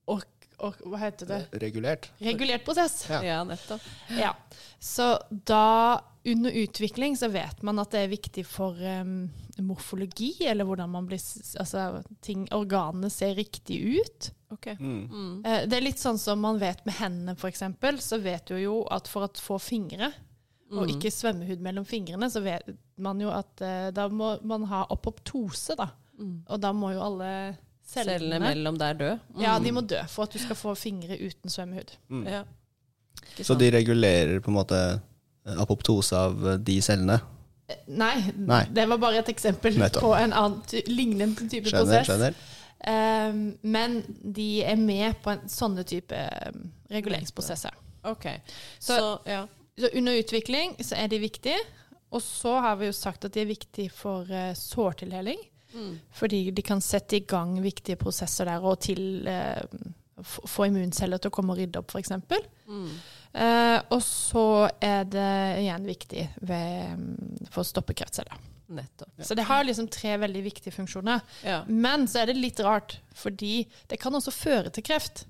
[0.06, 0.22] or,
[0.62, 1.40] or, hva heter det?
[1.62, 2.12] Regulert.
[2.22, 3.02] Regulert prosess.
[3.10, 3.22] Ja.
[3.26, 3.86] ja, nettopp.
[4.18, 4.36] Ja.
[4.80, 9.28] Så da, under utvikling, så vet man at det er viktig for um,
[9.66, 11.22] morfologi, eller hvordan man blir
[11.60, 14.32] Altså, ting, organene ser riktig ut.
[14.54, 14.78] Okay.
[14.80, 15.02] Mm.
[15.12, 15.34] Mm.
[15.46, 17.66] Eh, det er litt sånn som man vet med hendene, f.eks.
[18.06, 20.14] Så vet du jo at for å få fingre,
[20.72, 20.90] og Mm.
[20.96, 25.76] ikke svømmehud mellom fingrene, så vet man jo at uh, da må man ha apoptose,
[25.78, 25.90] da.
[26.20, 26.44] Mm.
[26.50, 29.12] Og da må jo alle cellene, Cellene mellom der dø.
[29.36, 29.42] Mm.
[29.42, 31.94] Ja, de må dø for at du skal få fingre uten svømmehud.
[32.10, 32.26] Mm.
[32.28, 32.44] Ja.
[33.42, 34.76] Så de regulerer på en måte
[35.46, 37.20] eh, apoptose av eh, de cellene?
[37.88, 38.62] Nei, Nei.
[38.72, 40.04] det var bare et eksempel Nettopp.
[40.04, 42.08] på en annen ty lignende type Skjønner, prosess.
[42.08, 42.34] skjønner.
[42.88, 46.16] Um, men de er med på en, sånne type
[46.48, 47.74] um, reguleringsprosesser.
[48.08, 48.28] Ok.
[48.80, 49.46] Så- Så, ja.
[49.78, 51.60] Så under utvikling så er de viktige.
[52.16, 55.40] Og så har vi jo sagt at de er viktige for uh, sårtildeling.
[55.74, 55.94] Mm.
[56.16, 59.62] Fordi de kan sette i gang viktige prosesser der, og til uh,
[60.24, 62.16] få immunceller til å komme og rydde opp, f.eks.
[62.68, 62.92] Mm.
[63.38, 64.48] Uh, og så
[64.82, 68.40] er det igjen viktig ved, um, for å stoppe kreftceller.
[68.68, 69.12] Nettopp.
[69.24, 71.22] Så det har liksom tre veldig viktige funksjoner.
[71.46, 75.24] Ja, Men så er det litt rart, fordi det kan også føre til kreft.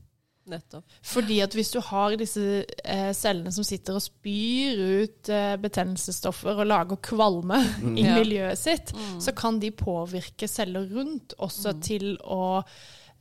[0.51, 0.83] Nettopp.
[1.03, 6.61] Fordi at hvis du har disse eh, cellene som sitter og spyr ut eh, betennelsesstoffer
[6.63, 7.59] og lager kvalme
[7.97, 8.15] i Ja.
[8.19, 9.19] miljøet sitt, Mm.
[9.21, 12.63] så kan de påvirke celler rundt også til å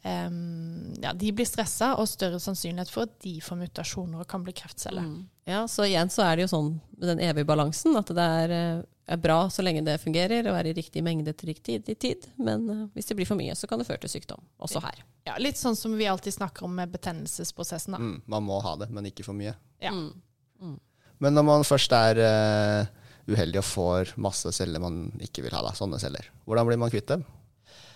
[0.07, 4.45] em, Ja, de blir stressa, og større sannsynlighet for at de får mutasjoner og kan
[4.47, 5.05] bli kreftceller.
[5.05, 5.25] Mm.
[5.47, 8.55] Ja, så igjen så er det jo sånn med den evige balansen, at det er,
[8.57, 8.81] eh,
[9.15, 12.27] er bra så lenge det fungerer og er i riktig mengde til riktig tid, tid.
[12.39, 14.43] Men uh, hvis det blir for mye, så kan det føre til sykdom.
[14.59, 15.05] Også her.
[15.29, 17.95] Ja, litt sånn som vi alltid snakker om med betennelsesprosessen.
[17.95, 18.03] Da.
[18.03, 19.55] Mm, man må ha det, men ikke for mye.
[19.83, 19.93] Ja.
[19.95, 20.79] Mm.
[21.23, 25.63] Men når man først er uh, uheldig og får masse celler man ikke vil ha,
[25.65, 27.25] da, sånne celler, hvordan blir man kvitt dem?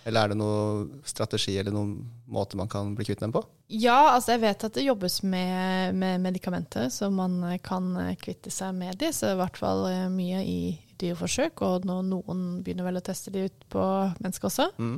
[0.05, 1.95] Eller er det noen strategi eller noen
[2.31, 3.43] måte man kan bli kvitt dem på?
[3.71, 8.51] Ja, altså jeg vet at det jobbes med, med medikamenter, så man kan eh, kvitte
[8.51, 9.13] seg med de.
[9.15, 10.61] Så i hvert fall eh, mye i
[11.01, 13.85] dyreforsøk, og noen begynner vel å teste de ut på
[14.21, 14.67] mennesker også.
[14.81, 14.97] Mm.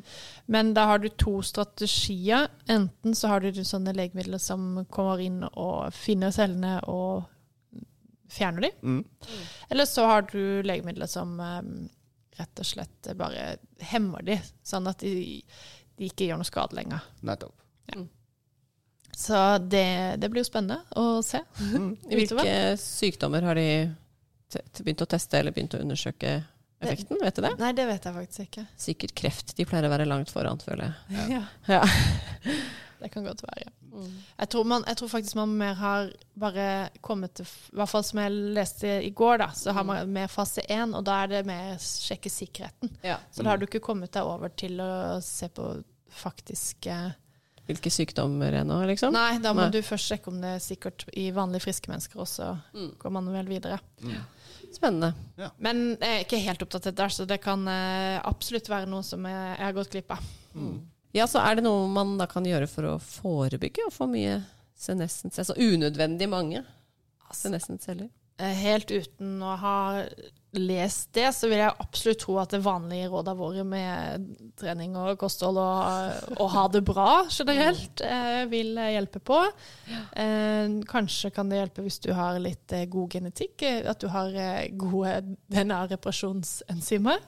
[0.54, 2.48] Men da har du to strategier.
[2.70, 7.28] Enten så har du sånne legemidler som kommer inn og finner cellene og
[8.32, 8.72] fjerner de.
[8.82, 9.02] Mm.
[9.70, 11.60] Eller så har du legemidler som eh,
[12.38, 13.56] rett og slett bare
[13.92, 15.42] hemmer de, sånn at de,
[15.98, 17.04] de ikke gjør noe skade lenger.
[17.28, 17.58] Nettopp.
[19.16, 21.42] Så det, det blir jo spennende å se.
[22.08, 23.66] Hvilke sykdommer har de
[24.80, 26.38] begynt å teste eller begynt å undersøke
[26.82, 27.20] effekten?
[27.20, 27.52] Vet du det?
[27.60, 28.64] Nei, det vet jeg faktisk ikke.
[28.80, 29.52] Sikkert kreft.
[29.58, 31.28] De pleier å være langt foran, føler jeg.
[31.36, 31.42] Ja.
[31.68, 31.82] Ja.
[33.02, 33.70] Det kan godt være.
[34.38, 36.66] Jeg tror, man, jeg tror faktisk man mer har bare
[37.04, 40.30] kommet til I hvert fall som jeg leste i går, da, så har man mer
[40.32, 42.94] fase én, og da er det mer sjekke sikkerheten.
[43.04, 43.18] Ja.
[43.30, 45.74] Så da har du ikke kommet deg over til å se på
[46.22, 47.00] faktiske
[47.62, 49.12] Hvilke sykdommer ennå, liksom?
[49.14, 49.70] Nei, da må Nei.
[49.70, 52.88] du først sjekke om det er sikkert i vanlige friske mennesker, og så Mm.
[52.98, 53.78] går man vel videre.
[54.72, 55.12] Spennende.
[55.60, 59.22] Men jeg er ikke helt oppdatert der, så det kan eh, absolutt være noe som
[59.24, 60.18] jeg, har gått glipp av.
[61.12, 64.40] Ja, så er det noe man da kan gjøre for å forebygge og få mye
[64.82, 66.64] senescent Altså unødvendig mange
[67.36, 68.08] senescent celler.
[68.08, 69.76] Eh, Helt uten å ha
[70.52, 74.26] lest det, så vil jeg absolutt tro at det vanlige rådene våre med
[74.60, 79.38] trening og kosthold og å ha det bra generelt eh, vil hjelpe på.
[80.12, 84.10] Eh, kanskje kan det hjelpe hvis du har litt eh, god genetikk, eh, at du
[84.12, 85.14] har eh, gode
[86.12, 87.18] DNA-reparasjonsenzymer.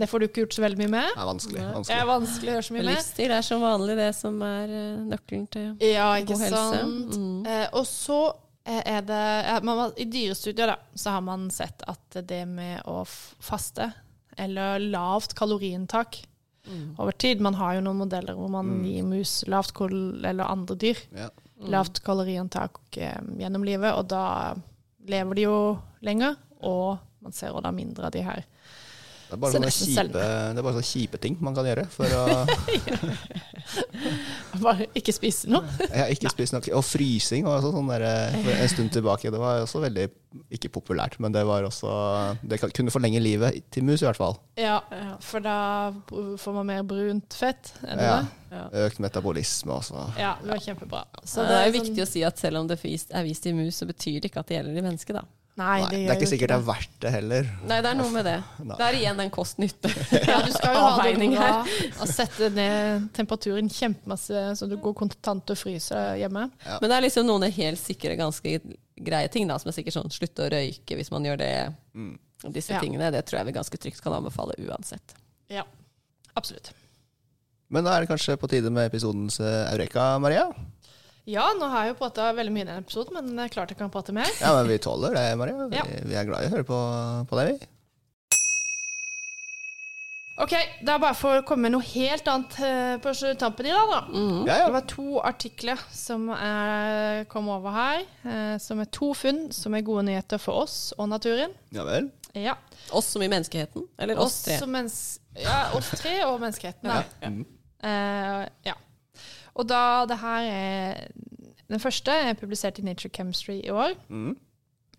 [0.00, 1.10] Det får du ikke gjort så veldig mye med.
[1.12, 1.58] Det er vanskelig.
[1.60, 2.06] Det er vanskelig.
[2.12, 2.94] vanskelig å gjøre så mye med.
[2.94, 6.64] Livsstil er som vanlig det som er eh, nøkkelen til Ja, ikke god helse.
[6.78, 7.20] sant.
[7.20, 7.44] Mm.
[7.52, 11.82] Eh, og så eh, er det ja, man, I dyrestudier da, så har man sett
[11.90, 13.92] at det med å faste,
[14.36, 16.26] eller lavt kaloriinntak
[16.62, 16.94] Mm.
[16.98, 18.84] over tid Man har jo noen modeller hvor man Mm.
[18.86, 21.28] gir mus lavt kol eller andre dyr Ja.
[21.58, 21.70] Mm.
[21.72, 24.54] lavt kaloriinntak eh, gjennom livet, og da
[25.08, 25.56] lever de jo
[26.02, 28.44] lenger, og man ser også da mindre av de her.
[29.32, 31.86] Det er bare Så sånne kjipe, det er bare sånne kjipe ting man kan gjøre
[31.88, 32.24] for å
[34.62, 35.64] Bare ikke spise noe.
[35.88, 36.66] ja, ikke spise noe.
[36.76, 38.04] Og frysing var også sånn der,
[38.36, 39.32] en stund tilbake.
[39.32, 40.04] Det var også veldig
[40.52, 41.88] ikke populært, men det var også
[42.44, 44.36] Det kunne forlenge livet til mus, i hvert fall.
[44.60, 44.78] Ja,
[45.24, 45.56] for da
[46.12, 47.72] får man mer brunt fett.
[47.86, 48.16] Er det Ja.
[48.20, 48.38] det?
[48.52, 48.64] Ja.
[48.84, 50.10] Økt metabolisme også.
[50.20, 51.06] Ja, det var kjempebra.
[51.24, 53.80] Så det er jo viktig å si at selv om det er vist i mus,
[53.80, 55.24] så betyr det ikke at det gjelder i mennesket, da.
[55.60, 56.62] Nei, Nei, det, det er ikke sikkert det det.
[56.62, 57.48] er verdt det heller.
[57.68, 58.36] Nei, det er noe med det.
[58.70, 58.76] Nei.
[58.78, 59.90] Det er igjen den kost-nytte.
[60.30, 61.50] Ja, du skal jo ha det bra
[62.00, 66.46] og sette ned temperaturen kjempemasse, så du går kontant og fryser hjemme.
[66.64, 68.54] Men det er liksom noen helt sikre, ganske
[69.02, 71.52] greie ting, da, som er sikkert sånn slutte å røyke hvis man gjør det.
[71.92, 72.14] Mm.
[72.56, 72.80] Disse Ja.
[72.82, 75.12] tingene, det tror jeg vi ganske trygt kan anbefale uansett.
[75.52, 75.62] Ja,
[76.34, 76.72] absolutt.
[77.72, 80.48] Men da er det kanskje på tide med episodens eh, Eureka, Maria?
[81.30, 83.70] Ja, nå har jeg jo prata veldig mye i denne episoden, men det er klart
[83.70, 84.26] jeg kan prate mer.
[84.40, 85.68] Ja, men vi tåler det, Maria.
[85.70, 85.84] Vi, Ja.
[86.08, 86.78] vi er glad i å høre på,
[87.30, 87.68] på det, vi.
[90.42, 90.50] Ok,
[90.82, 93.90] det er bare for å komme med noe helt annet eh, på tampen i dag,
[93.92, 93.98] da.
[94.10, 94.46] Mm.
[94.48, 99.52] Ja, Det var to artikler som er, kom over her, eh, som er to funn
[99.54, 101.52] som er gode nyheter for oss og naturen.
[101.70, 102.10] ja vel.
[102.34, 102.54] Ja.
[102.96, 104.56] Oss som i menneskeheten, eller oss Oss tre.
[104.58, 106.88] som mens ja, oss tre og menneskeheten.
[106.88, 107.28] Ja.
[107.28, 107.44] Mm.
[107.84, 108.74] Eh, ja.
[109.58, 111.08] Og da det her er
[111.68, 113.94] Den første er publisert i Nature Chemistry i år.
[114.08, 114.34] Mm.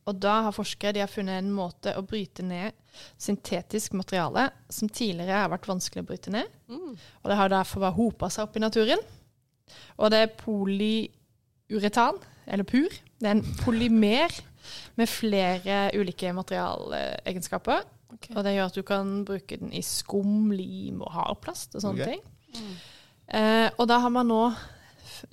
[0.10, 2.74] Og da har forskere de har funnet en måte å bryte ned
[3.22, 6.50] syntetisk materiale som tidligere har vært vanskelig å bryte ned.
[6.68, 6.96] Mm.
[6.98, 9.04] Og det har derfor bare hopa seg opp i naturen.
[10.02, 12.90] Og det er polyuretan, eller pur.
[13.22, 14.36] Det er en polymer
[15.00, 17.86] med flere ulike materialegenskaper.
[18.14, 18.36] Okay.
[18.36, 22.06] Og det gjør at du kan bruke den i skum, lim og hardplast og sånne
[22.06, 22.20] okay.
[22.20, 22.68] ting.
[23.34, 24.42] Eh, og da har man nå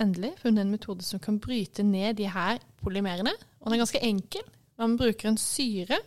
[0.01, 3.33] endelig funnet en metode som kan bryte ned de her polymerene.
[3.61, 4.45] Og den er ganske enkel.
[4.81, 5.99] Man bruker en syre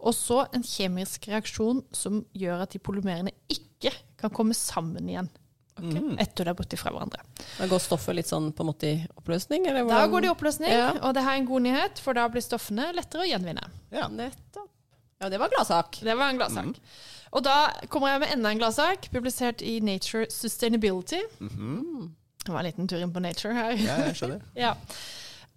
[0.00, 5.28] og så en kjemisk reaksjon som gjør at de polymerene ikke kan komme sammen igjen
[5.76, 6.14] Mm.
[6.18, 7.20] etter de har brutt fra hverandre.
[7.58, 9.66] Da går stoffet litt sånn på en måte i oppløsning?
[9.68, 10.92] Eller Da går det i oppløsning, Ja.
[11.04, 13.60] og det her er en god nyhet, for da blir stoffene lettere å gjenvinne.
[13.92, 14.08] Ja.
[14.08, 14.70] Nettopp.
[15.20, 15.98] Ja, det var gladsak.
[16.04, 16.64] Det var en gladsak.
[16.64, 16.96] Mm.
[17.36, 17.56] Og da
[17.92, 21.20] kommer jeg med enda en gladsak, publisert i Nature Sustainability.
[21.40, 22.14] Mhm.
[22.46, 23.72] Det var en liten tur inn på Nature her.
[23.74, 24.42] ja, jeg skjønner.
[24.66, 24.74] Ja.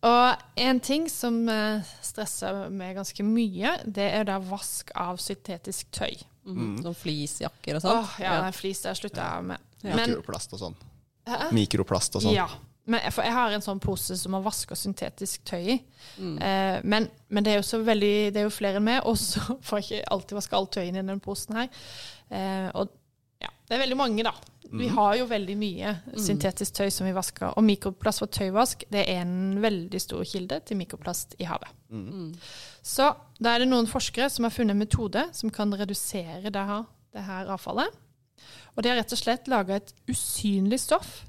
[0.02, 5.90] Og en ting som eh, stresser meg ganske mye, det er da vask av syntetisk
[5.92, 6.16] tøy.
[6.48, 6.78] Mm.
[6.86, 8.08] Sånn fleecejakker og sånt.
[8.08, 9.66] Åh, ja, den flis jeg slutta jeg med.
[9.84, 9.92] Ja.
[10.00, 10.78] Men, Mikroplast og sånn.
[11.28, 11.52] Hæ?
[11.54, 12.38] Mikroplast og sånn.
[12.38, 12.48] Ja.
[12.90, 15.80] Men, for jeg har en sånn pose som man vasker syntetisk tøy i.
[16.18, 16.38] Mm.
[16.42, 19.18] Eh, men, men det er jo så veldig Det er jo flere enn meg, og
[19.22, 21.70] så får jeg ikke alltid vaske alt tøyet inn i den posen her.
[22.34, 22.96] Eh, og
[23.44, 24.34] ja, det er veldig mange, da.
[24.70, 24.96] Vi Mhm.
[24.98, 27.54] har jo veldig mye syntetisk tøy som vi vasker.
[27.58, 31.72] Og mikroplast for tøyvask det er en veldig stor kilde til mikroplast i havet.
[31.90, 32.36] Mm.
[32.86, 33.08] Så
[33.42, 36.84] da er det noen forskere som har funnet en metode som kan redusere det her,
[37.16, 37.90] det her avfallet.
[38.78, 41.24] Og de har rett og slett laga et usynlig stoff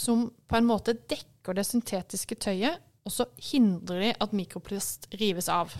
[0.00, 5.48] som på en måte dekker det syntetiske tøyet, og så hindrer de at mikroplast rives
[5.52, 5.72] av.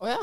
[0.00, 0.20] Å ja.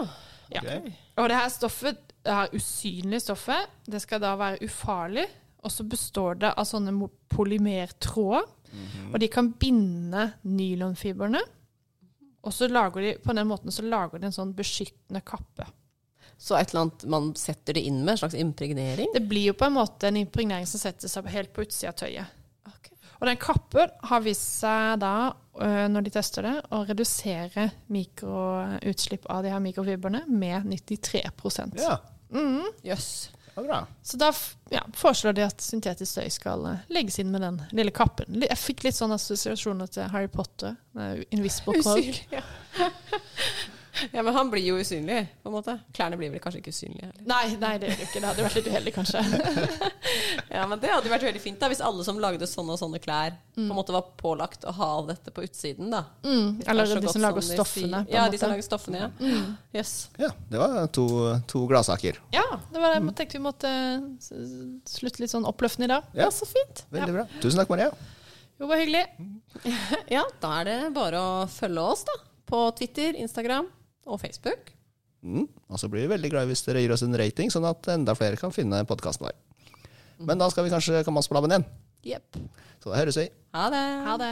[0.53, 0.61] Ja.
[0.61, 0.91] Ok.
[1.19, 5.25] Og det her stoffet, det her usynlige stoffet, det skal da være ufarlig,
[5.65, 7.27] og så består det av sånne polymertråder.
[7.35, 9.13] polymertråder, -hmm.
[9.13, 11.41] og de kan binde nylonfibrene,
[12.41, 15.67] og så lager de, på den måten så lager de en sånn beskyttende kappe.
[16.37, 19.09] Så et eller annet man setter det inn med, en slags impregnering?
[19.13, 21.97] Det blir jo på en måte en impregnering som setter seg helt på utsida av
[22.03, 22.36] tøyet.
[23.17, 25.13] Og den kappen har vist seg da,
[25.61, 31.97] øh, når de tester det, å redusere mikroutslipp av de her mikrofibrene med 93% Ja,
[32.33, 32.67] mm.
[33.57, 33.87] Bra.
[34.05, 34.27] Så da
[34.69, 38.37] ja, foreslår de at syntetisk støy skal eh, legges inn med den lille kappen.
[38.45, 40.75] Jeg fikk litt sånne assosiasjoner til Harry Potter.
[40.93, 42.05] eh, Invisible Cloak.
[42.05, 42.27] Usynlig.
[42.37, 42.91] Ja.
[44.13, 45.73] ja, men han blir jo usynlig, på en måte.
[45.95, 47.23] Klærne blir vel kanskje ikke usynlige heller.
[47.29, 48.21] Nei, nei, det gjør det ikke.
[48.23, 49.23] Det hadde vært litt uheldig, kanskje.
[50.57, 52.99] Ja, men det hadde vært veldig fint da, hvis alle som lagde sånne og sånne
[53.03, 56.03] klær, på en måte var pålagt å ha dette på utsiden, da.
[56.23, 56.61] Mm.
[56.63, 58.03] Er Eller de som lager stoffene.
[58.09, 59.09] Ja, en de som lager stoffene, ja.
[59.19, 59.51] Mm.
[59.75, 59.91] Yes.
[60.21, 61.05] Ja, det var to,
[61.51, 62.19] to gladsaker.
[62.33, 63.71] Ja, det var det jeg tenkte vi måtte
[64.23, 64.31] s-
[64.97, 66.07] slutte litt sånn oppløftende i dag.
[66.17, 66.29] Ja.
[66.33, 66.85] så fint.
[66.95, 67.27] Veldig bra.
[67.43, 67.91] Tusen takk, Maria.
[68.57, 69.05] Jo, bare hyggelig.
[70.15, 72.15] Ja, da er det bare å følge oss, da.
[72.47, 73.67] På Twitter, Instagram
[74.07, 74.71] og Facebook.
[75.21, 75.47] Mm.
[75.69, 78.15] Og så blir vi veldig glad hvis dere gir oss en rating, sånn at enda
[78.17, 79.35] flere kan finne podkasten vår.
[80.27, 81.67] Men da skal vi kanskje komme oss på labben igjen.
[82.07, 82.39] Yep.
[82.83, 83.27] Så da høres vi.
[83.57, 83.85] Ha det.
[84.07, 84.31] Ha det.